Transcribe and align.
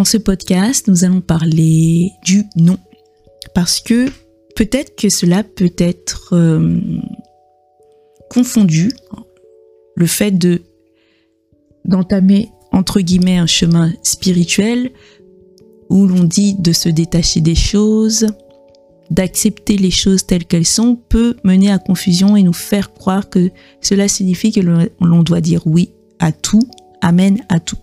Dans 0.00 0.04
ce 0.06 0.16
podcast, 0.16 0.88
nous 0.88 1.04
allons 1.04 1.20
parler 1.20 2.12
du 2.24 2.44
non. 2.56 2.78
Parce 3.54 3.80
que 3.80 4.06
peut-être 4.56 4.96
que 4.96 5.10
cela 5.10 5.44
peut 5.44 5.74
être 5.76 6.30
euh, 6.32 6.80
confondu, 8.30 8.92
le 9.96 10.06
fait 10.06 10.30
de 10.30 10.62
d'entamer 11.84 12.48
entre 12.72 13.02
guillemets 13.02 13.36
un 13.36 13.46
chemin 13.46 13.92
spirituel 14.02 14.90
où 15.90 16.06
l'on 16.06 16.24
dit 16.24 16.54
de 16.54 16.72
se 16.72 16.88
détacher 16.88 17.42
des 17.42 17.54
choses, 17.54 18.26
d'accepter 19.10 19.76
les 19.76 19.90
choses 19.90 20.24
telles 20.24 20.46
qu'elles 20.46 20.64
sont, 20.64 20.96
peut 20.96 21.36
mener 21.44 21.70
à 21.70 21.78
confusion 21.78 22.36
et 22.36 22.42
nous 22.42 22.54
faire 22.54 22.94
croire 22.94 23.28
que 23.28 23.50
cela 23.82 24.08
signifie 24.08 24.50
que 24.50 24.60
l'on 24.60 25.22
doit 25.22 25.42
dire 25.42 25.66
oui 25.66 25.90
à 26.20 26.32
tout, 26.32 26.66
amen 27.02 27.44
à 27.50 27.60
tout. 27.60 27.76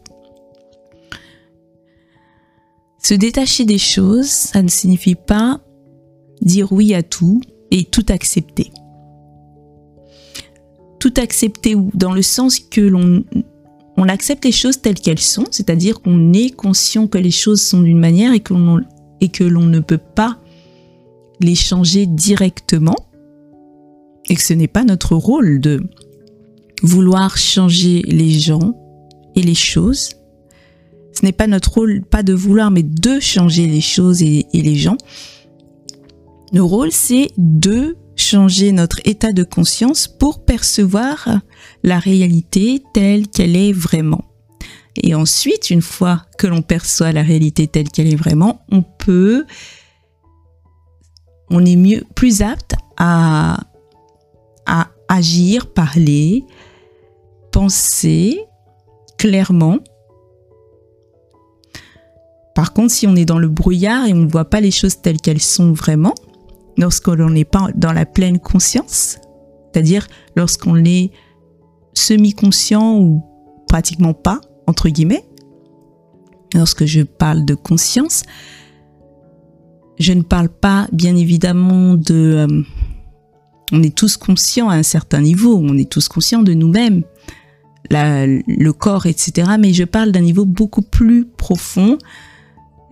Se 3.07 3.13
détacher 3.13 3.63
des 3.63 3.77
choses, 3.77 4.27
ça 4.27 4.61
ne 4.61 4.67
signifie 4.67 5.15
pas 5.15 5.61
dire 6.41 6.73
oui 6.73 6.93
à 6.93 7.03
tout 7.03 7.39
et 7.71 7.85
tout 7.85 8.05
accepter. 8.09 8.69
Tout 10.99 11.13
accepter 11.15 11.77
dans 11.93 12.11
le 12.11 12.21
sens 12.21 12.59
que 12.59 12.81
l'on 12.81 13.23
on 13.95 14.09
accepte 14.09 14.43
les 14.43 14.51
choses 14.51 14.81
telles 14.81 14.99
qu'elles 14.99 15.19
sont, 15.21 15.45
c'est-à-dire 15.51 16.01
qu'on 16.01 16.33
est 16.33 16.49
conscient 16.49 17.07
que 17.07 17.17
les 17.17 17.31
choses 17.31 17.61
sont 17.61 17.79
d'une 17.79 17.97
manière 17.97 18.33
et 18.33 18.41
que 18.41 19.43
l'on 19.45 19.63
ne 19.63 19.79
peut 19.79 19.97
pas 19.97 20.39
les 21.39 21.55
changer 21.55 22.07
directement 22.07 23.07
et 24.27 24.35
que 24.35 24.43
ce 24.43 24.53
n'est 24.53 24.67
pas 24.67 24.83
notre 24.83 25.15
rôle 25.15 25.61
de 25.61 25.81
vouloir 26.83 27.37
changer 27.37 28.01
les 28.01 28.31
gens 28.31 28.75
et 29.33 29.43
les 29.43 29.55
choses. 29.55 30.16
Ce 31.17 31.25
n'est 31.25 31.31
pas 31.31 31.47
notre 31.47 31.73
rôle, 31.73 32.03
pas 32.03 32.21
de 32.21 32.35
vouloir, 32.35 32.69
mais 32.69 32.83
de 32.83 33.19
changer 33.19 33.65
les 33.65 33.81
choses 33.81 34.21
et, 34.21 34.45
les 34.53 34.75
gens. 34.75 34.97
Le 36.53 36.61
rôle, 36.61 36.91
c'est 36.91 37.31
de 37.37 37.97
changer 38.15 38.71
notre 38.71 38.99
état 39.03 39.31
de 39.31 39.41
conscience 39.41 40.07
pour 40.07 40.45
percevoir 40.45 41.39
la 41.81 41.97
réalité 41.97 42.83
telle 42.93 43.27
qu'elle 43.27 43.55
est 43.55 43.73
vraiment. 43.73 44.25
Et 45.01 45.15
ensuite, 45.15 45.71
une 45.71 45.81
fois 45.81 46.21
que 46.37 46.45
l'on 46.45 46.61
perçoit 46.61 47.11
la 47.11 47.23
réalité 47.23 47.65
telle 47.65 47.89
qu'elle 47.89 48.13
est 48.13 48.15
vraiment, 48.15 48.61
on 48.69 48.83
peut, 48.83 49.47
on 51.49 51.65
est 51.65 51.75
mieux, 51.75 52.03
plus 52.13 52.43
apte 52.43 52.75
à 52.95 53.57
agir, 55.07 55.73
parler, 55.73 56.43
penser 57.51 58.39
clairement. 59.17 59.79
Par 62.57 62.73
contre, 62.73 62.91
si 62.91 63.05
on 63.05 63.15
est 63.15 63.23
dans 63.23 63.37
le 63.37 63.49
brouillard 63.49 64.07
et 64.07 64.13
on 64.13 64.23
ne 64.23 64.27
voit 64.27 64.49
pas 64.49 64.61
les 64.61 64.71
choses 64.71 64.99
telles 64.99 65.21
qu'elles 65.21 65.43
sont 65.43 65.73
vraiment, 65.73 66.15
lorsque 66.75 67.07
l'on 67.07 67.29
n'est 67.29 67.45
pas 67.45 67.67
dans 67.75 67.93
la 67.93 68.07
pleine 68.07 68.39
conscience, 68.39 69.19
c'est-à-dire 69.71 70.07
lorsqu'on 70.35 70.83
est 70.83 71.11
semi-conscient 71.93 72.97
ou 72.97 73.21
pratiquement 73.67 74.15
pas, 74.15 74.41
entre 74.65 74.89
guillemets, 74.89 75.23
lorsque 76.55 76.85
je 76.85 77.03
parle 77.03 77.45
de 77.45 77.53
conscience, 77.53 78.23
je 79.99 80.13
ne 80.13 80.23
parle 80.23 80.49
pas 80.49 80.87
bien 80.91 81.15
évidemment 81.15 81.93
de... 81.93 82.47
Euh, 82.49 82.63
on 83.71 83.83
est 83.83 83.95
tous 83.95 84.17
conscients 84.17 84.69
à 84.69 84.77
un 84.77 84.83
certain 84.83 85.21
niveau, 85.21 85.55
on 85.61 85.77
est 85.77 85.91
tous 85.91 86.07
conscients 86.07 86.41
de 86.41 86.55
nous-mêmes, 86.55 87.03
le 87.91 88.71
corps, 88.71 89.05
etc. 89.05 89.47
Mais 89.59 89.73
je 89.73 89.83
parle 89.83 90.11
d'un 90.11 90.21
niveau 90.21 90.45
beaucoup 90.45 90.81
plus 90.81 91.23
profond 91.23 91.99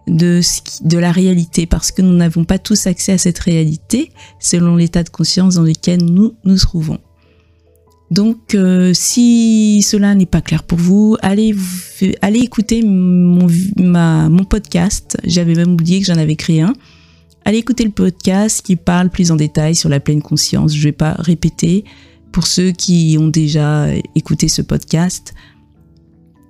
de, 0.08 0.42
de 0.84 0.98
la 0.98 1.12
réalité, 1.12 1.66
parce 1.66 1.92
que 1.92 2.02
nous 2.02 2.16
n'avons 2.16 2.44
pas 2.44 2.60
tous 2.60 2.88
accès 2.88 3.14
à 3.14 3.18
cette 3.18 3.40
réalité 3.40 4.12
selon 4.40 4.76
l'état 4.76 5.04
de 5.04 5.10
conscience 5.10 5.56
dans 5.56 5.64
lequel 5.64 6.04
nous 6.04 6.34
nous 6.44 6.58
trouvons. 6.58 7.00
Donc, 8.12 8.54
euh, 8.54 8.92
si 8.94 9.82
cela 9.82 10.14
n'est 10.14 10.28
pas 10.28 10.42
clair 10.42 10.64
pour 10.64 10.78
vous, 10.78 11.18
allez, 11.22 11.56
allez 12.22 12.40
écouter 12.40 12.84
mon, 12.84 13.48
ma, 13.78 14.30
mon 14.30 14.44
podcast. 14.44 15.18
J'avais 15.24 15.56
même 15.56 15.74
oublié 15.74 16.00
que 16.02 16.06
j'en 16.06 16.18
avais 16.18 16.36
créé 16.36 16.62
un. 16.62 16.74
Allez 17.46 17.58
écouter 17.58 17.84
le 17.84 17.92
podcast 17.92 18.62
qui 18.64 18.76
parle 18.76 19.10
plus 19.10 19.32
en 19.32 19.36
détail 19.36 19.76
sur 19.76 19.90
la 19.90 20.00
pleine 20.00 20.22
conscience. 20.22 20.74
Je 20.74 20.80
ne 20.80 20.84
vais 20.84 20.92
pas 20.92 21.16
répéter 21.18 21.84
pour 22.32 22.48
ceux 22.48 22.72
qui 22.72 23.18
ont 23.20 23.28
déjà 23.28 23.88
écouté 24.14 24.50
ce 24.50 24.62
podcast. 24.62 25.34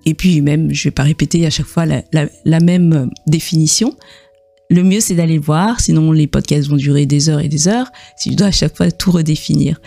Et 0.06 0.14
puis 0.14 0.42
même, 0.42 0.74
je 0.74 0.84
vais 0.86 0.92
pas 0.92 1.04
répéter 1.04 1.46
à 1.46 1.50
chaque 1.50 1.66
fois 1.66 1.86
la, 1.86 2.60
même 2.60 3.10
définition. 3.28 3.96
Le 4.70 4.84
mieux, 4.84 5.00
c'est 5.00 5.16
d'aller 5.16 5.38
voir, 5.38 5.80
sinon 5.80 6.12
les 6.12 6.28
podcasts 6.28 6.68
vont 6.70 6.76
durer 6.76 7.06
des 7.06 7.30
heures 7.30 7.40
et 7.40 7.50
des 7.50 7.68
heures, 7.68 7.92
si 8.18 8.32
je 8.32 8.38
dois 8.38 8.48
à 8.48 8.52
chaque 8.52 8.76
fois 8.76 8.92
tout 8.92 9.12
redéfinir. 9.12 9.80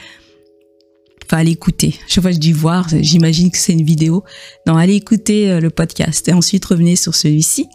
Enfin, 1.25 1.39
aller 1.39 1.53
écouter. 1.53 1.95
Chaque 2.09 2.23
fois 2.23 2.31
je 2.31 2.39
dis 2.39 2.53
voir, 2.53 2.89
j'imagine 2.89 3.51
que 3.51 3.59
c'est 3.59 3.75
une 3.75 3.84
vidéo. 3.84 4.25
Non, 4.67 4.77
allez 4.77 4.95
écouter 4.95 5.51
euh, 5.51 5.61
le 5.61 5.71
podcast 5.71 6.27
et 6.29 6.33
ensuite 6.33 6.65
revenez 6.65 6.97
sur 6.97 7.15
celui-ci 7.15 7.67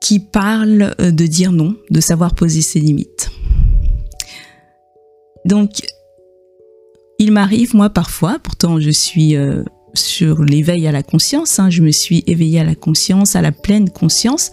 qui 0.00 0.18
parle 0.18 0.94
euh, 1.00 1.12
de 1.12 1.26
dire 1.26 1.52
non, 1.52 1.76
de 1.90 2.00
savoir 2.00 2.34
poser 2.34 2.60
ses 2.60 2.80
limites. 2.80 3.30
Donc, 5.44 5.82
il 7.18 7.30
m'arrive, 7.30 7.76
moi, 7.76 7.88
parfois, 7.88 8.40
pourtant 8.42 8.80
je 8.80 8.90
suis 8.90 9.36
euh, 9.36 9.62
sur 10.12 10.42
l'éveil 10.42 10.86
à 10.86 10.92
la 10.92 11.02
conscience. 11.02 11.58
Hein. 11.58 11.70
Je 11.70 11.82
me 11.82 11.90
suis 11.90 12.22
éveillée 12.26 12.60
à 12.60 12.64
la 12.64 12.74
conscience, 12.74 13.34
à 13.34 13.42
la 13.42 13.52
pleine 13.52 13.90
conscience, 13.90 14.50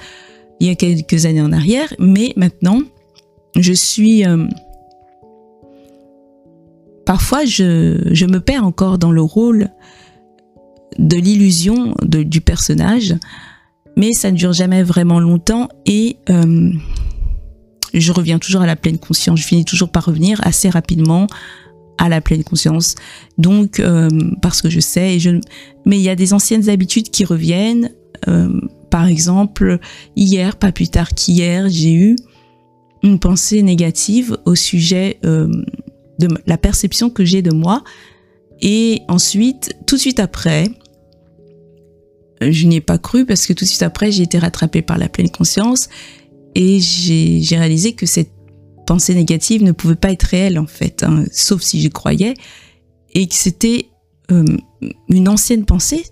il 0.59 0.67
y 0.67 0.69
a 0.69 0.75
quelques 0.75 1.25
années 1.25 1.41
en 1.41 1.51
arrière. 1.51 1.93
Mais 1.99 2.33
maintenant, 2.35 2.81
je 3.55 3.73
suis... 3.73 4.25
Euh, 4.25 4.45
parfois, 7.05 7.45
je, 7.45 8.25
me 8.25 8.39
perds 8.39 8.65
encore 8.65 8.97
dans 8.97 9.11
le 9.11 9.21
rôle 9.21 9.69
de 10.97 11.17
l'illusion 11.17 11.95
du 12.03 12.41
personnage, 12.41 13.15
mais 13.95 14.13
ça 14.13 14.31
ne 14.31 14.37
dure 14.37 14.53
jamais 14.53 14.83
vraiment 14.83 15.19
longtemps 15.19 15.69
et 15.85 16.17
euh, 16.29 16.71
je 17.93 18.11
reviens 18.11 18.39
toujours 18.39 18.61
à 18.61 18.65
la 18.65 18.75
pleine 18.75 18.97
conscience. 18.97 19.39
Je 19.39 19.45
finis 19.45 19.65
toujours 19.65 19.89
par 19.89 20.05
revenir 20.05 20.39
assez 20.43 20.69
rapidement 20.69 21.27
à 21.99 22.09
la 22.09 22.21
pleine 22.21 22.43
conscience. 22.43 22.95
Donc, 23.37 23.79
euh, 23.79 24.09
parce 24.41 24.63
que 24.63 24.69
je 24.69 24.79
sais, 24.79 25.15
et 25.15 25.19
je, 25.19 25.31
mais 25.85 25.99
il 25.99 26.01
y 26.01 26.09
a 26.09 26.15
des 26.15 26.33
anciennes 26.33 26.69
habitudes 26.69 27.09
qui 27.11 27.25
reviennent. 27.25 27.91
Euh, 28.27 28.59
par 28.89 29.05
exemple, 29.05 29.79
hier, 30.15 30.55
pas 30.55 30.71
plus 30.71 30.87
tard 30.87 31.09
qu'hier, 31.09 31.69
j'ai 31.69 31.93
eu 31.93 32.15
une 33.03 33.19
pensée 33.19 33.61
négative 33.61 34.37
au 34.45 34.55
sujet 34.55 35.19
euh, 35.25 35.47
de 36.19 36.27
la 36.47 36.57
perception 36.57 37.09
que 37.09 37.23
j'ai 37.23 37.41
de 37.41 37.53
moi. 37.53 37.83
Et 38.61 39.01
ensuite, 39.07 39.73
tout 39.85 39.95
de 39.95 40.01
suite 40.01 40.19
après, 40.19 40.71
je 42.41 42.65
n'y 42.65 42.77
ai 42.77 42.81
pas 42.81 42.97
cru 42.97 43.25
parce 43.25 43.45
que 43.45 43.53
tout 43.53 43.65
de 43.65 43.69
suite 43.69 43.83
après, 43.83 44.11
j'ai 44.11 44.23
été 44.23 44.37
rattrapée 44.37 44.81
par 44.81 44.97
la 44.97 45.07
pleine 45.09 45.29
conscience 45.29 45.89
et 46.55 46.79
j'ai 46.79 47.57
réalisé 47.57 47.93
que 47.93 48.05
cette 48.05 48.31
pensée 48.89 49.13
négative 49.13 49.61
ne 49.61 49.71
pouvait 49.71 49.93
pas 49.93 50.11
être 50.11 50.23
réelle 50.23 50.57
en 50.57 50.65
fait, 50.65 51.03
hein, 51.03 51.23
sauf 51.31 51.61
si 51.61 51.79
j'y 51.79 51.91
croyais, 51.91 52.33
et 53.13 53.27
que 53.27 53.35
c'était 53.35 53.85
euh, 54.31 54.43
une 55.09 55.29
ancienne 55.29 55.63
pensée, 55.63 56.05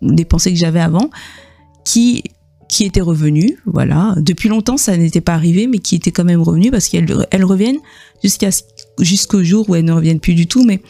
des 0.00 0.24
pensées 0.24 0.50
que 0.50 0.58
j'avais 0.58 0.80
avant, 0.80 1.10
qui 1.84 2.22
qui 2.66 2.84
était 2.84 3.02
revenue, 3.02 3.58
voilà. 3.66 4.14
Depuis 4.16 4.48
longtemps, 4.48 4.78
ça 4.78 4.96
n'était 4.96 5.20
pas 5.20 5.34
arrivé, 5.34 5.66
mais 5.66 5.80
qui 5.80 5.96
était 5.96 6.12
quand 6.12 6.24
même 6.24 6.40
revenue 6.40 6.70
parce 6.70 6.88
qu'elles 6.88 7.06
elles 7.30 7.44
reviennent 7.44 7.80
jusqu'à 8.22 8.48
jusqu'au 9.00 9.44
jour 9.44 9.68
où 9.68 9.74
elles 9.74 9.84
ne 9.84 9.92
reviennent 9.92 10.18
plus 10.18 10.32
du 10.34 10.46
tout, 10.46 10.64
mais 10.64 10.80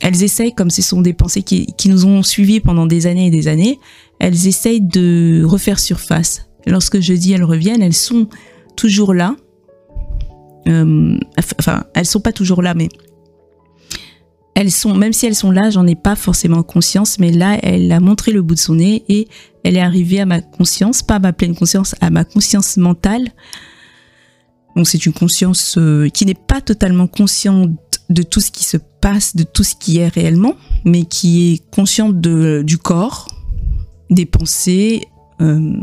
elles 0.00 0.24
essayent, 0.24 0.52
comme 0.52 0.70
ce 0.70 0.82
sont 0.82 1.00
des 1.00 1.12
pensées 1.12 1.44
qui, 1.44 1.66
qui 1.78 1.90
nous 1.90 2.06
ont 2.06 2.24
suivis 2.24 2.58
pendant 2.58 2.86
des 2.86 3.06
années 3.06 3.28
et 3.28 3.30
des 3.30 3.46
années, 3.46 3.78
elles 4.18 4.48
essayent 4.48 4.80
de 4.80 5.44
refaire 5.44 5.78
surface. 5.78 6.48
lorsque 6.66 6.98
je 7.00 7.12
dis 7.12 7.32
elles 7.34 7.44
reviennent, 7.44 7.82
elles 7.82 7.94
sont 7.94 8.26
toujours 8.74 9.14
là, 9.14 9.36
euh, 10.68 11.18
enfin, 11.58 11.84
elles 11.94 12.06
sont 12.06 12.20
pas 12.20 12.32
toujours 12.32 12.62
là, 12.62 12.74
mais 12.74 12.88
elles 14.54 14.70
sont, 14.70 14.94
même 14.94 15.12
si 15.12 15.26
elles 15.26 15.34
sont 15.34 15.50
là, 15.50 15.70
j'en 15.70 15.86
ai 15.86 15.94
pas 15.94 16.14
forcément 16.14 16.62
conscience, 16.62 17.18
mais 17.18 17.32
là, 17.32 17.58
elle 17.62 17.90
a 17.90 18.00
montré 18.00 18.32
le 18.32 18.42
bout 18.42 18.54
de 18.54 18.60
son 18.60 18.74
nez 18.74 19.04
et 19.08 19.28
elle 19.64 19.76
est 19.76 19.80
arrivée 19.80 20.20
à 20.20 20.26
ma 20.26 20.40
conscience, 20.40 21.02
pas 21.02 21.16
à 21.16 21.18
ma 21.18 21.32
pleine 21.32 21.54
conscience, 21.54 21.94
à 22.00 22.10
ma 22.10 22.24
conscience 22.24 22.76
mentale. 22.76 23.30
Donc 24.76 24.88
c'est 24.88 25.04
une 25.04 25.12
conscience 25.12 25.76
euh, 25.78 26.08
qui 26.08 26.26
n'est 26.26 26.34
pas 26.34 26.60
totalement 26.60 27.06
consciente 27.06 27.70
de 28.10 28.22
tout 28.22 28.40
ce 28.40 28.50
qui 28.50 28.64
se 28.64 28.76
passe, 29.00 29.36
de 29.36 29.42
tout 29.42 29.64
ce 29.64 29.74
qui 29.74 29.98
est 29.98 30.08
réellement, 30.08 30.54
mais 30.84 31.04
qui 31.04 31.52
est 31.52 31.70
consciente 31.70 32.20
de, 32.20 32.62
du 32.64 32.78
corps, 32.78 33.28
des 34.10 34.26
pensées, 34.26 35.02
euh, 35.40 35.74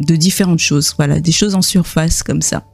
de 0.00 0.16
différentes 0.16 0.58
choses. 0.58 0.94
Voilà, 0.96 1.20
des 1.20 1.32
choses 1.32 1.54
en 1.54 1.62
surface 1.62 2.22
comme 2.22 2.42
ça. 2.42 2.64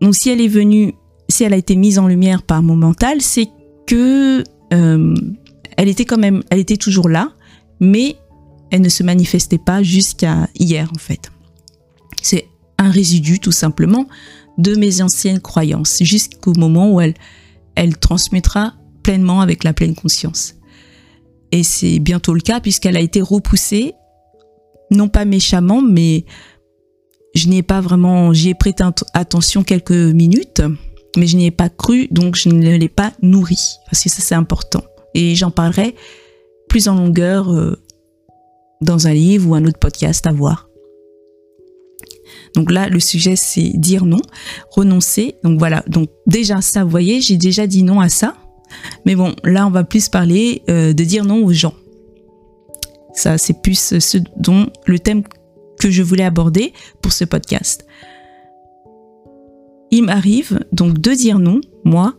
Donc 0.00 0.14
si 0.14 0.30
elle 0.30 0.40
est 0.40 0.48
venue, 0.48 0.94
si 1.28 1.44
elle 1.44 1.54
a 1.54 1.56
été 1.56 1.76
mise 1.76 1.98
en 1.98 2.06
lumière 2.08 2.42
par 2.42 2.62
mon 2.62 2.76
mental, 2.76 3.20
c'est 3.20 3.48
que 3.86 4.44
euh, 4.72 5.14
elle 5.76 5.88
était 5.88 6.04
quand 6.04 6.18
même, 6.18 6.42
elle 6.50 6.58
était 6.58 6.76
toujours 6.76 7.08
là, 7.08 7.32
mais 7.80 8.16
elle 8.70 8.82
ne 8.82 8.88
se 8.88 9.02
manifestait 9.02 9.58
pas 9.58 9.82
jusqu'à 9.82 10.48
hier 10.58 10.90
en 10.94 10.98
fait. 10.98 11.30
C'est 12.22 12.46
un 12.78 12.90
résidu 12.90 13.40
tout 13.40 13.52
simplement 13.52 14.06
de 14.58 14.74
mes 14.74 15.02
anciennes 15.02 15.40
croyances 15.40 16.02
jusqu'au 16.02 16.52
moment 16.54 16.92
où 16.92 17.00
elle, 17.00 17.14
elle 17.74 17.96
transmettra 17.96 18.74
pleinement 19.02 19.40
avec 19.40 19.64
la 19.64 19.72
pleine 19.72 19.94
conscience. 19.94 20.54
Et 21.52 21.62
c'est 21.62 21.98
bientôt 21.98 22.34
le 22.34 22.40
cas 22.40 22.60
puisqu'elle 22.60 22.96
a 22.96 23.00
été 23.00 23.22
repoussée, 23.22 23.94
non 24.90 25.08
pas 25.08 25.24
méchamment, 25.24 25.80
mais 25.80 26.24
je 27.38 27.48
n'y 27.48 27.62
pas 27.62 27.80
vraiment, 27.80 28.32
j'y 28.32 28.50
ai 28.50 28.54
prêté 28.54 28.84
attention 29.14 29.62
quelques 29.62 29.90
minutes, 29.92 30.62
mais 31.16 31.26
je 31.26 31.36
n'y 31.36 31.46
ai 31.46 31.50
pas 31.50 31.68
cru, 31.68 32.08
donc 32.10 32.36
je 32.36 32.48
ne 32.48 32.76
l'ai 32.76 32.88
pas 32.88 33.12
nourri, 33.22 33.58
parce 33.86 34.02
que 34.02 34.10
ça 34.10 34.20
c'est 34.20 34.34
important. 34.34 34.82
Et 35.14 35.34
j'en 35.34 35.50
parlerai 35.50 35.94
plus 36.68 36.88
en 36.88 36.96
longueur 36.96 37.50
euh, 37.52 37.80
dans 38.80 39.06
un 39.06 39.14
livre 39.14 39.50
ou 39.50 39.54
un 39.54 39.64
autre 39.64 39.78
podcast 39.78 40.26
à 40.26 40.32
voir. 40.32 40.68
Donc 42.54 42.70
là, 42.70 42.88
le 42.88 43.00
sujet, 43.00 43.36
c'est 43.36 43.70
dire 43.74 44.04
non, 44.04 44.20
renoncer. 44.70 45.36
Donc 45.44 45.58
voilà, 45.58 45.82
donc 45.86 46.10
déjà 46.26 46.60
ça, 46.60 46.84
vous 46.84 46.90
voyez, 46.90 47.20
j'ai 47.20 47.36
déjà 47.36 47.66
dit 47.66 47.82
non 47.82 48.00
à 48.00 48.08
ça. 48.08 48.34
Mais 49.06 49.14
bon, 49.14 49.34
là, 49.44 49.66
on 49.66 49.70
va 49.70 49.84
plus 49.84 50.08
parler 50.08 50.62
euh, 50.68 50.92
de 50.92 51.04
dire 51.04 51.24
non 51.24 51.44
aux 51.44 51.52
gens. 51.52 51.74
Ça, 53.14 53.38
c'est 53.38 53.62
plus 53.62 53.98
ce 53.98 54.18
dont 54.36 54.68
le 54.86 54.98
thème 54.98 55.22
que 55.78 55.90
je 55.90 56.02
voulais 56.02 56.24
aborder 56.24 56.72
pour 57.02 57.12
ce 57.12 57.24
podcast. 57.24 57.86
Il 59.90 60.04
m'arrive 60.04 60.60
donc 60.72 60.98
de 60.98 61.12
dire 61.12 61.38
non, 61.38 61.60
moi, 61.84 62.14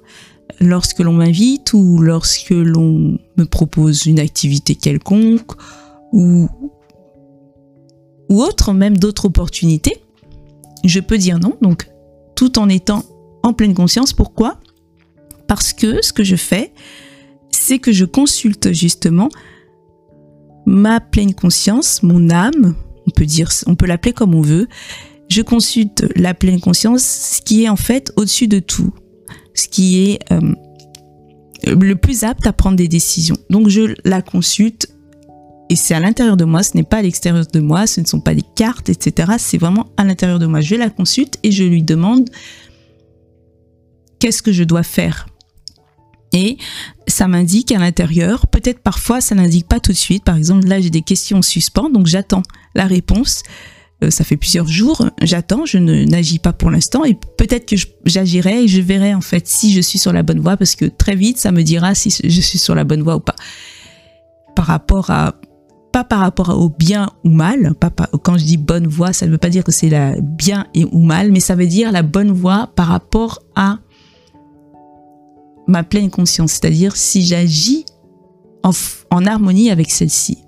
lorsque 0.59 0.99
l'on 0.99 1.13
m'invite 1.13 1.73
ou 1.73 1.99
lorsque 1.99 2.49
l'on 2.49 3.17
me 3.37 3.45
propose 3.45 4.05
une 4.05 4.19
activité 4.19 4.75
quelconque 4.75 5.51
ou, 6.11 6.47
autre, 8.29 8.73
même 8.73 8.97
d'autres 8.97 9.25
opportunités, 9.25 10.01
je 10.83 10.99
peux 10.99 11.17
dire 11.17 11.39
non, 11.39 11.57
donc 11.61 11.89
tout 12.35 12.57
en 12.59 12.69
étant 12.69 13.03
en 13.43 13.53
pleine 13.53 13.73
conscience. 13.73 14.13
Pourquoi? 14.13 14.59
Parce 15.47 15.73
que 15.73 16.03
ce 16.03 16.13
que 16.13 16.23
je 16.23 16.35
fais, 16.35 16.73
c'est 17.51 17.79
que 17.79 17.91
je 17.91 18.05
consulte 18.05 18.71
justement 18.71 19.29
ma 20.65 20.99
pleine 20.99 21.33
conscience, 21.33 22.03
mon 22.03 22.29
âme, 22.29 22.75
on 23.67 23.75
peut 23.75 23.85
l'appeler 23.85 24.13
comme 24.13 24.35
on 24.35 24.41
veut. 24.41 24.67
Je 25.29 25.41
consulte 25.41 26.05
la 26.15 26.33
pleine 26.33 26.59
conscience, 26.59 27.03
ce 27.03 27.41
qui 27.41 27.63
est 27.63 27.69
en 27.69 27.75
fait 27.75 28.11
au-dessus 28.15 28.47
de 28.47 28.59
tout, 28.59 28.93
ce 29.53 29.67
qui 29.67 30.09
est 30.09 30.19
euh, 30.31 30.53
le 31.67 31.95
plus 31.95 32.23
apte 32.23 32.47
à 32.47 32.53
prendre 32.53 32.77
des 32.77 32.87
décisions. 32.87 33.37
Donc 33.49 33.69
je 33.69 33.93
la 34.05 34.21
consulte 34.21 34.87
et 35.69 35.75
c'est 35.75 35.93
à 35.93 35.99
l'intérieur 35.99 36.35
de 36.35 36.45
moi, 36.45 36.63
ce 36.63 36.75
n'est 36.75 36.83
pas 36.83 36.97
à 36.97 37.01
l'extérieur 37.03 37.45
de 37.45 37.59
moi, 37.59 37.85
ce 37.85 38.01
ne 38.01 38.05
sont 38.07 38.19
pas 38.19 38.33
des 38.33 38.43
cartes, 38.55 38.89
etc. 38.89 39.33
C'est 39.37 39.59
vraiment 39.59 39.87
à 39.97 40.03
l'intérieur 40.03 40.39
de 40.39 40.47
moi. 40.47 40.61
Je 40.61 40.75
la 40.75 40.89
consulte 40.89 41.37
et 41.43 41.51
je 41.51 41.63
lui 41.63 41.83
demande 41.83 42.27
qu'est-ce 44.17 44.41
que 44.41 44.51
je 44.51 44.63
dois 44.63 44.83
faire. 44.83 45.27
Et 46.33 46.57
ça 47.07 47.27
m'indique 47.27 47.71
à 47.71 47.79
l'intérieur, 47.79 48.47
peut-être 48.47 48.79
parfois 48.79 49.19
ça 49.19 49.35
n'indique 49.35 49.67
pas 49.67 49.79
tout 49.79 49.91
de 49.91 49.97
suite. 49.97 50.23
Par 50.23 50.35
exemple, 50.37 50.67
là 50.67 50.79
j'ai 50.79 50.89
des 50.89 51.01
questions 51.01 51.39
en 51.39 51.41
suspens, 51.41 51.89
donc 51.89 52.05
j'attends 52.05 52.43
la 52.75 52.85
réponse. 52.85 53.43
Euh, 54.03 54.11
ça 54.11 54.23
fait 54.23 54.37
plusieurs 54.37 54.67
jours, 54.67 55.09
j'attends, 55.21 55.65
je 55.65 55.77
n'agis 55.77 56.39
pas 56.39 56.53
pour 56.53 56.71
l'instant 56.71 57.03
et 57.03 57.15
peut-être 57.37 57.65
que 57.65 57.75
j'agirai 58.05 58.63
et 58.63 58.67
je 58.67 58.79
verrai 58.79 59.13
en 59.13 59.21
fait 59.21 59.45
si 59.47 59.73
je 59.73 59.81
suis 59.81 59.99
sur 59.99 60.13
la 60.13 60.23
bonne 60.23 60.39
voie 60.39 60.55
parce 60.55 60.75
que 60.75 60.85
très 60.85 61.15
vite 61.15 61.37
ça 61.37 61.51
me 61.51 61.63
dira 61.63 61.95
si 61.95 62.09
je 62.09 62.41
suis 62.41 62.59
sur 62.59 62.75
la 62.75 62.85
bonne 62.85 63.01
voie 63.01 63.17
ou 63.17 63.19
pas. 63.19 63.35
Par 64.55 64.67
rapport 64.67 65.09
à 65.09 65.35
pas 65.91 66.03
par 66.03 66.19
rapport 66.19 66.49
au 66.49 66.69
bien 66.69 67.09
ou 67.25 67.29
mal, 67.29 67.73
quand 68.23 68.37
je 68.37 68.45
dis 68.45 68.57
bonne 68.57 68.87
voie, 68.87 69.11
ça 69.11 69.25
ne 69.25 69.31
veut 69.31 69.37
pas 69.37 69.49
dire 69.49 69.63
que 69.63 69.71
c'est 69.71 69.89
la 69.89 70.15
bien 70.21 70.67
et 70.75 70.85
ou 70.85 70.99
mal, 70.99 71.31
mais 71.31 71.39
ça 71.39 71.55
veut 71.55 71.67
dire 71.67 71.91
la 71.91 72.03
bonne 72.03 72.31
voie 72.31 72.69
par 72.75 72.87
rapport 72.87 73.41
à 73.55 73.79
ma 75.69 75.83
pleine 75.83 76.09
conscience, 76.09 76.53
c'est-à-dire 76.53 76.95
si 76.95 77.21
j'agis 77.21 77.85
en, 78.63 79.25
harmonie 79.25 79.69
avec 79.69 79.91
celle-ci. 79.91 80.39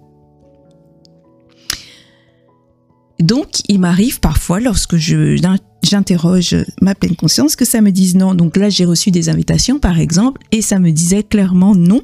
Donc, 3.19 3.61
il 3.69 3.79
m'arrive 3.79 4.19
parfois, 4.19 4.59
lorsque 4.59 4.95
j'interroge 4.97 6.57
ma 6.81 6.95
pleine 6.95 7.15
conscience, 7.15 7.55
que 7.55 7.65
ça 7.65 7.81
me 7.81 7.91
dise 7.91 8.15
non. 8.15 8.33
Donc 8.33 8.57
là, 8.57 8.69
j'ai 8.69 8.83
reçu 8.83 9.11
des 9.11 9.29
invitations, 9.29 9.79
par 9.79 9.99
exemple, 9.99 10.41
et 10.51 10.63
ça 10.63 10.79
me 10.79 10.91
disait 10.91 11.23
clairement 11.23 11.75
non. 11.75 12.01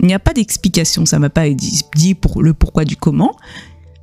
Il 0.00 0.06
n'y 0.06 0.14
a 0.14 0.18
pas 0.18 0.32
d'explication, 0.32 1.04
ça 1.04 1.18
m'a 1.18 1.28
pas 1.28 1.50
dit, 1.50 2.14
pour 2.14 2.42
le 2.42 2.54
pourquoi 2.54 2.86
du 2.86 2.96
comment. 2.96 3.36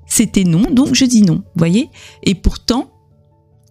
C'était 0.06 0.44
non, 0.44 0.70
donc 0.72 0.94
je 0.94 1.06
dis 1.06 1.24
non, 1.24 1.44
voyez 1.56 1.90
Et 2.24 2.36
pourtant, 2.36 2.92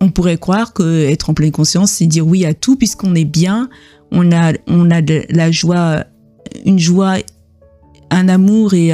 on 0.00 0.10
pourrait 0.10 0.36
croire 0.36 0.72
que 0.72 1.04
être 1.06 1.30
en 1.30 1.34
pleine 1.34 1.52
conscience, 1.52 1.92
c'est 1.92 2.06
dire 2.06 2.26
oui 2.26 2.44
à 2.44 2.52
tout, 2.52 2.76
puisqu'on 2.76 3.14
est 3.14 3.24
bien, 3.24 3.70
on 4.10 4.32
a, 4.32 4.52
on 4.66 4.90
a 4.90 5.02
de 5.02 5.24
la 5.30 5.50
joie, 5.50 6.04
une 6.64 6.78
joie, 6.78 7.16
un 8.10 8.28
amour 8.28 8.74
et 8.74 8.92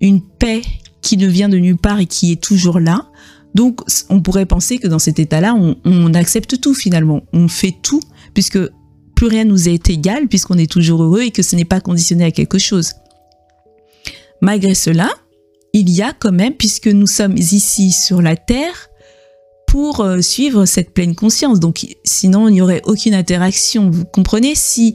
une 0.00 0.20
paix 0.20 0.62
qui 1.02 1.16
ne 1.16 1.26
vient 1.26 1.48
de 1.48 1.58
nulle 1.58 1.76
part 1.76 2.00
et 2.00 2.06
qui 2.06 2.32
est 2.32 2.42
toujours 2.42 2.80
là. 2.80 3.06
Donc, 3.54 3.80
on 4.10 4.20
pourrait 4.20 4.44
penser 4.44 4.78
que 4.78 4.86
dans 4.86 4.98
cet 4.98 5.18
état-là, 5.18 5.54
on, 5.54 6.14
accepte 6.14 6.60
tout 6.60 6.74
finalement. 6.74 7.22
On 7.32 7.48
fait 7.48 7.74
tout, 7.80 8.02
puisque 8.34 8.58
plus 9.14 9.26
rien 9.28 9.44
nous 9.44 9.68
est 9.68 9.88
égal, 9.88 10.28
puisqu'on 10.28 10.58
est 10.58 10.70
toujours 10.70 11.02
heureux 11.02 11.22
et 11.22 11.30
que 11.30 11.42
ce 11.42 11.56
n'est 11.56 11.64
pas 11.64 11.80
conditionné 11.80 12.24
à 12.24 12.30
quelque 12.30 12.58
chose. 12.58 12.92
Malgré 14.42 14.74
cela, 14.74 15.08
il 15.72 15.88
y 15.88 16.02
a 16.02 16.12
quand 16.12 16.32
même, 16.32 16.52
puisque 16.52 16.88
nous 16.88 17.06
sommes 17.06 17.36
ici 17.38 17.92
sur 17.92 18.20
la 18.20 18.36
Terre, 18.36 18.88
pour 19.76 20.00
euh, 20.00 20.22
suivre 20.22 20.64
cette 20.64 20.94
pleine 20.94 21.14
conscience. 21.14 21.60
Donc, 21.60 21.86
sinon, 22.02 22.48
il 22.48 22.52
n'y 22.52 22.62
aurait 22.62 22.80
aucune 22.86 23.12
interaction. 23.12 23.90
Vous 23.90 24.06
comprenez? 24.06 24.54
Si 24.54 24.94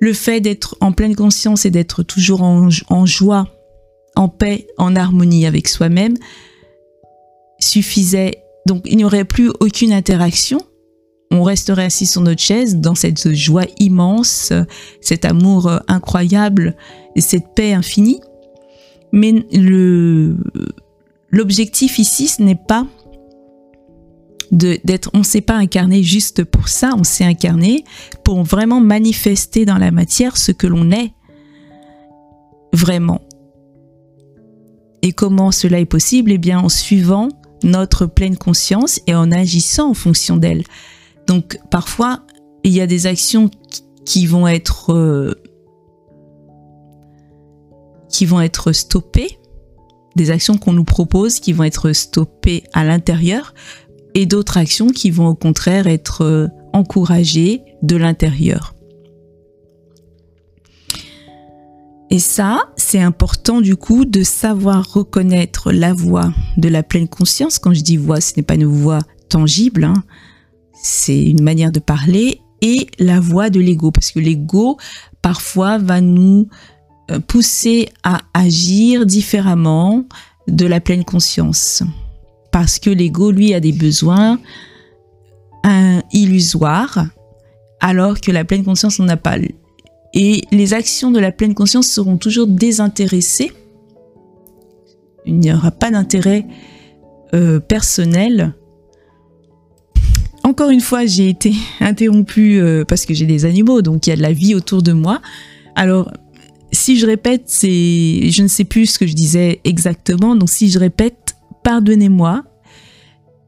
le 0.00 0.14
fait 0.14 0.40
d'être 0.40 0.78
en 0.80 0.92
pleine 0.92 1.14
conscience 1.14 1.66
et 1.66 1.70
d'être 1.70 2.02
toujours 2.02 2.40
en, 2.40 2.70
joie 3.04 3.48
en 4.16 4.30
paix, 4.30 4.66
en 4.78 4.96
harmonie 4.96 5.44
avec 5.44 5.68
soi-même, 5.68 6.14
suffisait. 7.58 8.42
Donc 8.64 8.84
il 8.86 8.96
n'y 8.96 9.04
aurait 9.04 9.26
plus 9.26 9.50
aucune 9.60 9.92
interaction. 9.92 10.58
On 11.30 11.42
resterait 11.42 11.84
assis 11.84 12.06
sur 12.06 12.22
notre 12.22 12.40
chaise 12.40 12.76
dans 12.76 12.94
cette 12.94 13.34
joie 13.34 13.66
immense, 13.78 14.54
cet 15.02 15.26
amour 15.26 15.70
incroyable 15.86 16.76
et 17.14 17.20
cette 17.20 17.54
paix 17.54 17.74
infinie. 17.74 18.22
Mais 19.12 19.34
l'objectif 21.30 21.98
ici, 21.98 22.28
ce 22.28 22.40
n'est 22.40 22.54
pas 22.54 22.86
d'être, 24.54 25.10
on 25.14 25.18
ne 25.18 25.24
s'est 25.24 25.40
pas 25.40 25.56
incarné 25.56 26.02
juste 26.02 26.44
pour 26.44 26.68
ça, 26.68 26.94
on 26.96 27.04
s'est 27.04 27.24
incarné 27.24 27.84
pour 28.24 28.42
vraiment 28.44 28.80
manifester 28.80 29.64
dans 29.64 29.78
la 29.78 29.90
matière 29.90 30.36
ce 30.36 30.52
que 30.52 30.66
l'on 30.66 30.90
est 30.90 31.12
vraiment. 32.72 33.20
Et 35.02 35.12
comment 35.12 35.50
cela 35.50 35.80
est 35.80 35.86
possible? 35.86 36.32
Eh 36.32 36.38
bien 36.38 36.60
en 36.60 36.68
suivant 36.68 37.28
notre 37.62 38.06
pleine 38.06 38.36
conscience 38.36 39.00
et 39.06 39.14
en 39.14 39.32
agissant 39.32 39.90
en 39.90 39.94
fonction 39.94 40.36
d'elle. 40.36 40.64
Donc 41.26 41.58
parfois, 41.70 42.22
il 42.62 42.72
y 42.72 42.80
a 42.80 42.86
des 42.86 43.06
actions 43.06 43.50
qui 44.06 44.26
vont 44.26 44.46
être 44.46 44.92
euh, 44.92 45.34
qui 48.08 48.26
vont 48.26 48.40
être 48.40 48.72
stoppées, 48.72 49.38
des 50.14 50.30
actions 50.30 50.56
qu'on 50.56 50.72
nous 50.72 50.84
propose 50.84 51.40
qui 51.40 51.52
vont 51.52 51.64
être 51.64 51.92
stoppées 51.92 52.64
à 52.72 52.84
l'intérieur 52.84 53.54
et 54.14 54.26
d'autres 54.26 54.56
actions 54.56 54.88
qui 54.88 55.10
vont 55.10 55.28
au 55.28 55.34
contraire 55.34 55.86
être 55.86 56.22
euh, 56.22 56.48
encouragées 56.72 57.62
de 57.82 57.96
l'intérieur. 57.96 58.74
Et 62.10 62.20
ça, 62.20 62.70
c'est 62.76 63.00
important 63.00 63.60
du 63.60 63.76
coup 63.76 64.04
de 64.04 64.22
savoir 64.22 64.92
reconnaître 64.92 65.72
la 65.72 65.92
voix 65.92 66.32
de 66.56 66.68
la 66.68 66.82
pleine 66.82 67.08
conscience. 67.08 67.58
Quand 67.58 67.74
je 67.74 67.80
dis 67.80 67.96
voix, 67.96 68.20
ce 68.20 68.34
n'est 68.36 68.44
pas 68.44 68.54
une 68.54 68.66
voix 68.66 69.00
tangible, 69.28 69.84
hein. 69.84 70.04
c'est 70.80 71.20
une 71.20 71.42
manière 71.42 71.72
de 71.72 71.80
parler, 71.80 72.40
et 72.62 72.86
la 72.98 73.20
voix 73.20 73.50
de 73.50 73.58
l'ego, 73.60 73.90
parce 73.90 74.12
que 74.12 74.20
l'ego, 74.20 74.78
parfois, 75.22 75.78
va 75.78 76.00
nous 76.00 76.48
euh, 77.10 77.18
pousser 77.18 77.88
à 78.02 78.20
agir 78.32 79.06
différemment 79.06 80.06
de 80.46 80.66
la 80.66 80.80
pleine 80.80 81.04
conscience. 81.04 81.82
Parce 82.54 82.78
que 82.78 82.88
l'ego, 82.88 83.32
lui, 83.32 83.52
a 83.52 83.58
des 83.58 83.72
besoins 83.72 84.38
illusoires, 86.12 87.06
alors 87.80 88.20
que 88.20 88.30
la 88.30 88.44
pleine 88.44 88.62
conscience 88.62 89.00
n'en 89.00 89.08
a 89.08 89.16
pas 89.16 89.38
et 90.14 90.42
les 90.52 90.72
actions 90.72 91.10
de 91.10 91.18
la 91.18 91.32
pleine 91.32 91.54
conscience 91.54 91.88
seront 91.88 92.16
toujours 92.16 92.46
désintéressées. 92.46 93.50
Il 95.26 95.40
n'y 95.40 95.52
aura 95.52 95.72
pas 95.72 95.90
d'intérêt 95.90 96.46
euh, 97.34 97.58
personnel. 97.58 98.54
Encore 100.44 100.70
une 100.70 100.80
fois, 100.80 101.06
j'ai 101.06 101.28
été 101.28 101.54
interrompue 101.80 102.60
euh, 102.60 102.84
parce 102.84 103.04
que 103.04 103.14
j'ai 103.14 103.26
des 103.26 103.46
animaux, 103.46 103.82
donc 103.82 104.06
il 104.06 104.10
y 104.10 104.12
a 104.12 104.16
de 104.16 104.22
la 104.22 104.32
vie 104.32 104.54
autour 104.54 104.80
de 104.82 104.92
moi. 104.92 105.20
Alors, 105.74 106.12
si 106.70 106.96
je 106.96 107.06
répète, 107.06 107.50
je 107.62 108.42
ne 108.42 108.48
sais 108.48 108.64
plus 108.64 108.86
ce 108.86 108.98
que 109.00 109.08
je 109.08 109.14
disais 109.14 109.60
exactement. 109.64 110.36
Donc 110.36 110.50
si 110.50 110.70
je 110.70 110.78
répète, 110.78 111.23
pardonnez-moi 111.64 112.44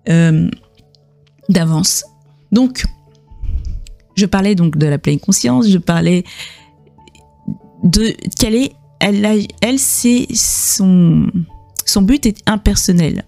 euh, 0.08 0.50
d'avance. 1.48 2.04
Donc, 2.50 2.84
je 4.16 4.26
parlais 4.26 4.56
donc 4.56 4.76
de 4.76 4.86
la 4.86 4.98
pleine 4.98 5.20
conscience. 5.20 5.68
Je 5.68 5.78
parlais 5.78 6.24
de 7.84 8.14
quelle 8.38 8.56
est, 8.56 8.72
elle, 8.98 9.46
elle 9.60 9.78
c'est 9.78 10.26
son, 10.34 11.26
son 11.84 12.02
but 12.02 12.26
est 12.26 12.42
impersonnel. 12.46 13.24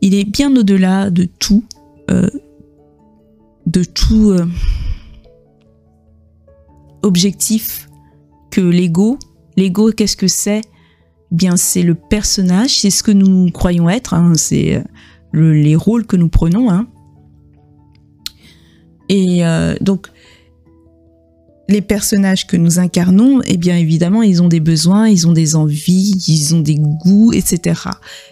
Il 0.00 0.14
est 0.14 0.24
bien 0.24 0.54
au-delà 0.54 1.10
de 1.10 1.24
tout, 1.24 1.64
euh, 2.10 2.30
de 3.66 3.82
tout 3.82 4.30
euh, 4.30 4.46
objectif 7.02 7.88
que 8.50 8.60
l'ego. 8.60 9.18
L'ego, 9.56 9.90
qu'est-ce 9.90 10.16
que 10.16 10.28
c'est 10.28 10.62
Bien, 11.30 11.56
c'est 11.56 11.82
le 11.82 11.94
personnage, 11.94 12.78
c'est 12.80 12.90
ce 12.90 13.02
que 13.02 13.10
nous 13.10 13.50
croyons 13.50 13.88
être, 13.88 14.14
hein, 14.14 14.32
c'est 14.36 14.76
euh, 14.76 15.52
les 15.52 15.76
rôles 15.76 16.06
que 16.06 16.16
nous 16.16 16.28
prenons. 16.28 16.70
Hein. 16.70 16.88
Et 19.10 19.42
donc, 19.80 20.08
les 21.68 21.82
personnages 21.82 22.46
que 22.46 22.56
nous 22.56 22.78
incarnons, 22.78 23.40
eh 23.46 23.56
bien 23.56 23.76
évidemment, 23.76 24.22
ils 24.22 24.42
ont 24.42 24.48
des 24.48 24.60
besoins, 24.60 25.08
ils 25.08 25.26
ont 25.28 25.32
des 25.32 25.54
envies, 25.54 26.14
ils 26.26 26.54
ont 26.54 26.60
des 26.60 26.76
goûts, 26.76 27.32
etc. 27.32 27.80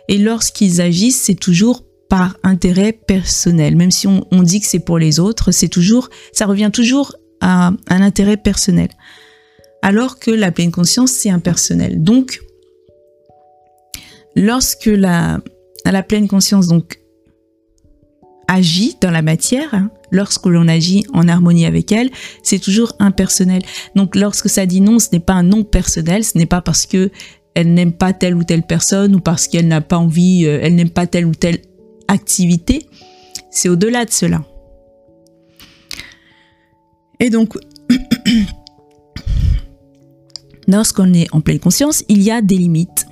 Et 0.09 0.19
lorsqu'ils 0.19 0.81
agissent, 0.81 1.21
c'est 1.21 1.35
toujours 1.35 1.85
par 2.09 2.37
intérêt 2.43 2.93
personnel. 2.93 3.76
Même 3.76 3.91
si 3.91 4.07
on, 4.07 4.43
dit 4.43 4.61
que 4.61 4.67
c'est 4.67 4.79
pour 4.79 4.99
les 4.99 5.21
autres, 5.21 5.50
c'est 5.50 5.69
toujours, 5.69 6.09
ça 6.33 6.47
revient 6.47 6.71
toujours 6.73 7.15
à 7.41 7.73
un 7.88 8.00
intérêt 8.00 8.38
personnel. 8.38 8.88
Alors 9.83 10.19
que 10.19 10.31
la 10.31 10.50
pleine 10.50 10.71
conscience, 10.71 11.12
c'est 11.12 11.31
impersonnel. 11.31 12.03
Donc, 12.03 12.41
lorsque 14.37 14.87
la, 14.87 15.40
pleine 16.07 16.28
conscience 16.28 16.69
donc 16.69 17.00
agit 18.47 18.97
dans 19.00 19.11
la 19.11 19.23
matière, 19.23 19.75
hein, 19.75 19.90
lorsque 20.12 20.47
l'on 20.47 20.69
agit 20.69 21.05
en 21.12 21.26
harmonie 21.26 21.66
avec 21.66 21.90
elle, 21.90 22.11
c'est 22.45 22.61
toujours 22.61 22.93
impersonnel. 23.00 23.62
Donc 23.97 24.14
lorsque 24.14 24.49
ça 24.49 24.66
dit 24.66 24.81
non, 24.81 25.00
ce 25.00 25.09
n'est 25.12 25.21
pas 25.21 25.33
un 25.33 25.43
non 25.43 25.64
personnel, 25.64 26.23
ce 26.23 26.38
n'est 26.38 26.47
pas 26.47 26.61
parce 26.61 26.87
que 26.87 27.11
elle 27.55 27.73
n'aime 27.73 27.95
pas 27.95 28.12
telle 28.12 28.35
ou 28.35 28.45
telle 28.45 28.62
personne 28.62 29.16
ou 29.16 29.21
parce 29.21 29.49
qu'elle 29.49 29.66
n'a 29.66 29.81
pas 29.81 29.97
envie, 29.97 30.45
euh, 30.45 30.61
elle 30.62 30.75
n'aime 30.75 30.90
pas 30.90 31.07
telle 31.07 31.25
ou 31.25 31.35
telle 31.35 31.59
activité. 32.07 32.87
C'est 33.50 33.71
au-delà 33.71 34.05
de 34.05 34.11
cela. 34.11 34.45
Et 37.19 37.31
donc, 37.31 37.57
lorsqu'on 40.69 41.14
est 41.14 41.33
en 41.33 41.40
pleine 41.40 41.59
conscience, 41.59 42.05
il 42.09 42.23
y 42.23 42.31
a 42.31 42.43
des 42.43 42.59
limites. 42.59 43.06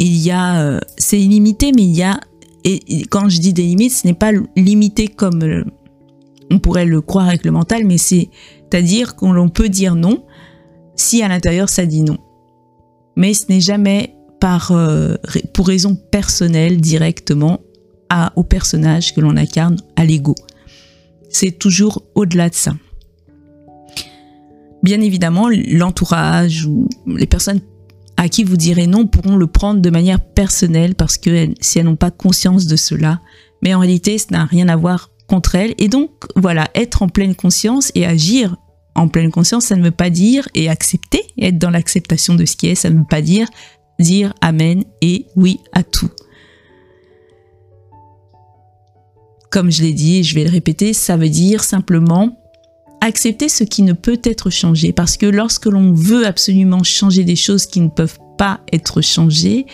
Il 0.00 0.16
y 0.16 0.32
a, 0.32 0.62
euh, 0.62 0.80
c'est 0.96 1.20
illimité, 1.20 1.70
mais 1.72 1.82
il 1.82 1.94
y 1.94 2.02
a 2.02 2.18
et 2.64 3.06
quand 3.08 3.28
je 3.28 3.40
dis 3.40 3.52
des 3.52 3.62
limites, 3.62 3.92
ce 3.92 4.06
n'est 4.06 4.14
pas 4.14 4.32
limité 4.56 5.08
comme 5.08 5.42
euh, 5.42 5.64
on 6.50 6.58
pourrait 6.58 6.84
le 6.84 7.00
croire 7.00 7.28
avec 7.28 7.44
le 7.44 7.52
mental, 7.52 7.84
mais 7.84 7.96
c'est-à-dire 7.98 9.16
qu'on 9.16 9.48
peut 9.48 9.68
dire 9.68 9.94
non 9.94 10.24
si 10.96 11.22
à 11.22 11.28
l'intérieur 11.28 11.68
ça 11.68 11.86
dit 11.86 12.02
non. 12.02 12.18
Mais 13.16 13.32
ce 13.34 13.46
n'est 13.48 13.60
jamais 13.60 14.14
par, 14.40 14.72
euh, 14.72 15.14
pour 15.54 15.68
raison 15.68 15.94
personnelle 15.94 16.80
directement 16.80 17.60
à, 18.08 18.32
au 18.36 18.42
personnage 18.42 19.14
que 19.14 19.20
l'on 19.20 19.36
incarne, 19.36 19.76
à 19.96 20.04
l'ego. 20.04 20.34
C'est 21.30 21.52
toujours 21.52 22.02
au-delà 22.14 22.50
de 22.50 22.54
ça. 22.54 22.74
Bien 24.82 25.00
évidemment, 25.00 25.48
l'entourage 25.48 26.66
ou 26.66 26.88
les 27.06 27.26
personnes 27.26 27.60
à 28.20 28.28
qui 28.28 28.44
vous 28.44 28.58
direz 28.58 28.86
non 28.86 29.06
pourront 29.06 29.36
le 29.36 29.46
prendre 29.46 29.80
de 29.80 29.88
manière 29.88 30.20
personnelle 30.20 30.94
parce 30.94 31.16
que 31.16 31.48
si 31.62 31.78
elles 31.78 31.86
n'ont 31.86 31.96
pas 31.96 32.10
conscience 32.10 32.66
de 32.66 32.76
cela. 32.76 33.18
Mais 33.62 33.72
en 33.72 33.78
réalité, 33.78 34.18
ça 34.18 34.26
n'a 34.32 34.44
rien 34.44 34.68
à 34.68 34.76
voir 34.76 35.08
contre 35.26 35.54
elles. 35.54 35.74
Et 35.78 35.88
donc, 35.88 36.10
voilà, 36.36 36.68
être 36.74 37.00
en 37.00 37.08
pleine 37.08 37.34
conscience 37.34 37.90
et 37.94 38.04
agir 38.04 38.56
en 38.94 39.08
pleine 39.08 39.30
conscience, 39.30 39.64
ça 39.64 39.76
ne 39.76 39.82
veut 39.82 39.90
pas 39.90 40.10
dire 40.10 40.46
et 40.54 40.68
accepter, 40.68 41.22
être 41.40 41.56
dans 41.56 41.70
l'acceptation 41.70 42.34
de 42.34 42.44
ce 42.44 42.56
qui 42.56 42.66
est, 42.68 42.74
ça 42.74 42.90
ne 42.90 42.98
veut 42.98 43.06
pas 43.08 43.22
dire 43.22 43.48
dire 43.98 44.34
amen 44.42 44.84
et 45.00 45.24
oui 45.36 45.58
à 45.72 45.82
tout. 45.82 46.10
Comme 49.50 49.70
je 49.70 49.82
l'ai 49.82 49.94
dit, 49.94 50.18
et 50.18 50.22
je 50.24 50.34
vais 50.34 50.44
le 50.44 50.50
répéter, 50.50 50.92
ça 50.92 51.16
veut 51.16 51.30
dire 51.30 51.64
simplement 51.64 52.38
accepter 53.10 53.48
ce 53.48 53.64
qui 53.64 53.82
ne 53.82 53.92
peut 53.92 54.20
être 54.22 54.50
changé. 54.50 54.92
Parce 54.92 55.16
que 55.16 55.26
lorsque 55.26 55.66
l'on 55.66 55.92
veut 55.92 56.24
absolument 56.24 56.84
changer 56.84 57.24
des 57.24 57.34
choses 57.34 57.66
qui 57.66 57.80
ne 57.80 57.88
peuvent 57.88 58.20
pas 58.38 58.60
être 58.72 59.00
changées, 59.00 59.66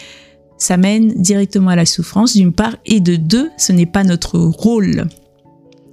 ça 0.56 0.78
mène 0.78 1.12
directement 1.20 1.68
à 1.68 1.76
la 1.76 1.84
souffrance 1.84 2.34
d'une 2.34 2.54
part 2.54 2.76
et 2.86 3.00
de 3.00 3.16
deux, 3.16 3.50
ce 3.58 3.72
n'est 3.72 3.84
pas 3.84 4.04
notre 4.04 4.38
rôle. 4.38 5.06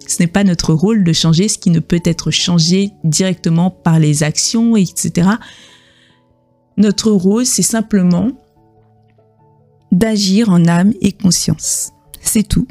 Ce 0.07 0.21
n'est 0.21 0.27
pas 0.27 0.45
notre 0.45 0.73
rôle 0.73 1.03
de 1.03 1.11
changer 1.11 1.49
ce 1.49 1.57
qui 1.57 1.69
ne 1.69 1.81
peut 1.81 2.01
être 2.05 2.31
changé 2.31 2.91
directement 3.03 3.69
par 3.69 3.99
les 3.99 4.23
actions, 4.23 4.77
etc. 4.77 5.31
Notre 6.77 7.11
rôle, 7.11 7.45
c'est 7.45 7.61
simplement 7.61 8.31
d'agir 9.91 10.49
en 10.49 10.65
âme 10.65 10.93
et 11.01 11.11
conscience. 11.11 11.91
C'est 12.21 12.47
tout 12.47 12.67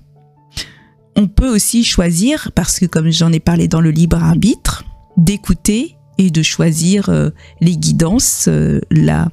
on 1.16 1.28
peut 1.28 1.48
aussi 1.48 1.84
choisir, 1.84 2.50
parce 2.54 2.78
que 2.78 2.86
comme 2.86 3.10
j'en 3.10 3.32
ai 3.32 3.40
parlé 3.40 3.68
dans 3.68 3.80
le 3.80 3.90
libre 3.90 4.22
arbitre, 4.22 4.84
d'écouter 5.16 5.96
et 6.18 6.30
de 6.30 6.42
choisir 6.42 7.08
euh, 7.08 7.30
les 7.60 7.76
guidances, 7.76 8.46
euh, 8.48 8.80
la, 8.90 9.28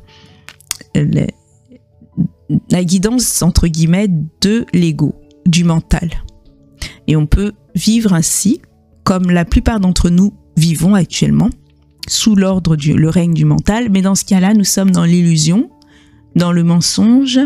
la, 0.95 2.83
guidance 2.83 3.41
entre 3.41 3.67
guillemets 3.67 4.09
de 4.41 4.65
l'ego, 4.73 5.15
du 5.45 5.63
mental. 5.63 6.09
Et 7.07 7.15
on 7.15 7.25
peut 7.25 7.53
vivre 7.75 8.13
ainsi, 8.13 8.61
comme 9.03 9.31
la 9.31 9.45
plupart 9.45 9.79
d'entre 9.79 10.09
nous 10.09 10.33
vivons 10.57 10.95
actuellement, 10.95 11.49
sous 12.07 12.35
l'ordre 12.35 12.75
du 12.75 12.93
le 12.93 13.09
règne 13.09 13.33
du 13.33 13.45
mental, 13.45 13.89
mais 13.89 14.01
dans 14.01 14.15
ce 14.15 14.25
cas-là, 14.25 14.53
nous 14.53 14.63
sommes 14.63 14.91
dans 14.91 15.05
l'illusion, 15.05 15.69
dans 16.35 16.51
le 16.51 16.63
mensonge, 16.63 17.39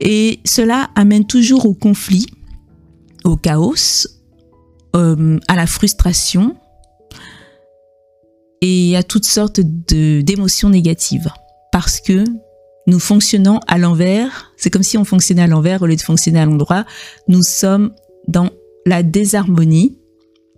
et 0.00 0.40
cela 0.44 0.90
amène 0.96 1.26
toujours 1.26 1.66
au 1.66 1.74
conflit 1.74 2.26
au 3.24 3.36
chaos, 3.36 4.06
euh, 4.96 5.38
à 5.48 5.56
la 5.56 5.66
frustration 5.66 6.56
et 8.60 8.96
à 8.96 9.02
toutes 9.02 9.24
sortes 9.24 9.60
d'émotions 9.60 10.70
négatives. 10.70 11.30
Parce 11.72 12.00
que 12.00 12.24
nous 12.86 12.98
fonctionnons 12.98 13.60
à 13.66 13.78
l'envers, 13.78 14.52
c'est 14.56 14.70
comme 14.70 14.82
si 14.82 14.98
on 14.98 15.04
fonctionnait 15.04 15.42
à 15.42 15.46
l'envers 15.46 15.82
au 15.82 15.86
lieu 15.86 15.96
de 15.96 16.00
fonctionner 16.00 16.40
à 16.40 16.46
l'endroit. 16.46 16.84
Nous 17.28 17.42
sommes 17.42 17.92
dans 18.28 18.50
la 18.86 19.02
désharmonie. 19.02 19.98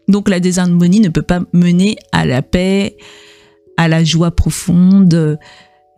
Donc 0.08 0.28
la 0.28 0.40
désharmonie 0.40 1.00
ne 1.00 1.08
peut 1.08 1.22
pas 1.22 1.40
mener 1.52 1.96
à 2.12 2.26
la 2.26 2.42
paix, 2.42 2.96
à 3.76 3.88
la 3.88 4.04
joie 4.04 4.30
profonde, 4.30 5.38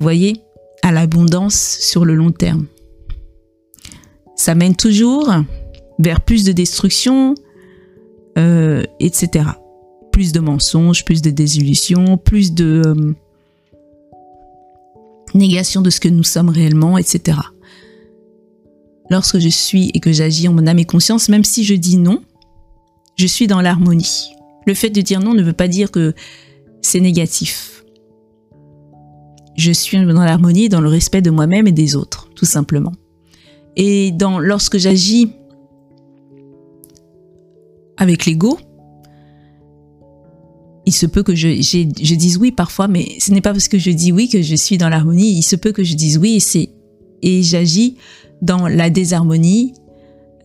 voyez, 0.01 0.43
à 0.83 0.93
l'abondance 0.93 1.79
sur 1.81 2.05
le 2.05 2.15
long 2.15 2.31
terme. 2.31 2.67
Ça 4.37 4.55
mène 4.55 4.77
toujours 4.77 5.33
vers 5.99 6.21
plus 6.21 6.45
de 6.45 6.53
destruction, 6.53 7.35
euh, 8.39 8.83
etc. 9.01 9.47
Plus 10.13 10.33
de 10.33 10.41
mensonges, 10.41 11.05
plus 11.05 11.23
de 11.23 11.31
désillusions, 11.31 12.17
plus 12.19 12.53
de 12.53 12.83
euh, 12.87 13.15
négation 15.35 15.83
de 15.83 15.91
ce 15.91 16.01
que 16.01 16.09
nous 16.09 16.25
sommes 16.25 16.49
réellement, 16.49 16.99
etc. 16.99 17.39
Lorsque 19.11 19.39
je 19.39 19.49
suis 19.49 19.91
et 19.95 20.01
que 20.01 20.13
j'agis 20.13 20.49
en 20.49 20.53
mon 20.53 20.67
âme 20.67 20.79
et 20.79 20.85
conscience, 20.85 21.29
même 21.29 21.45
si 21.45 21.65
je 21.65 21.75
dis 21.75 21.97
non, 21.97 22.23
je 23.17 23.27
suis 23.27 23.47
dans 23.47 23.61
l'harmonie. 23.61 24.33
Le 24.67 24.75
fait 24.75 24.91
de 24.91 25.01
dire 25.01 25.21
non 25.21 25.35
ne 25.35 25.43
veut 25.43 25.53
pas 25.53 25.69
dire 25.69 25.91
que 25.91 26.15
c'est 26.83 27.01
négatif. 27.01 27.85
Je 29.57 29.73
suis 29.73 29.97
dans 29.97 30.25
l'harmonie, 30.25 30.69
dans 30.69 30.81
le 30.81 30.89
respect 30.89 31.23
de 31.23 31.31
moi-même 31.31 31.67
et 31.67 31.73
des 31.73 31.97
autres, 31.97 32.29
tout 32.35 32.45
simplement. 32.45 32.93
Et 33.77 34.11
dans, 34.11 34.39
lorsque 34.39 34.77
j'agis 34.77 35.33
avec 37.97 38.27
l'ego, 38.27 38.59
il 40.87 40.93
se 40.93 41.07
peut 41.07 41.25
que 41.25 41.35
je, 41.35 41.49
dise 42.15 42.39
oui 42.39 42.53
parfois, 42.53 42.87
mais 42.87 43.19
ce 43.19 43.33
n'est 43.33 43.41
pas 43.41 43.53
parce 43.53 43.69
que 43.69 43.79
je 43.79 43.91
dis 43.91 44.13
oui 44.13 44.29
que 44.29 44.41
je 44.41 44.55
suis 44.55 44.79
dans 44.79 44.89
l'harmonie. 44.89 45.33
Il 45.33 45.43
se 45.43 45.57
peut 45.57 45.73
que 45.73 45.83
je 45.83 45.95
dise 45.95 46.17
oui 46.17 46.43
et 46.55 46.71
et 47.23 47.43
j'agis 47.43 47.97
dans 48.41 48.69
la 48.69 48.89
désharmonie 48.91 49.75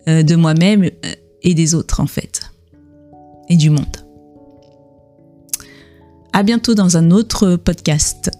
euh, 0.08 0.24
de 0.24 0.36
moi-même 0.36 0.84
euh, 0.84 1.13
et 1.43 1.53
des 1.53 1.75
autres 1.75 2.00
en 2.00 2.08
fait 2.08 2.41
et 3.50 3.55
du 3.55 3.70
monde. 3.70 3.98
À 6.34 6.43
bientôt 6.43 6.74
dans 6.74 6.98
un 6.98 7.12
autre 7.12 7.58
podcast. 7.58 8.31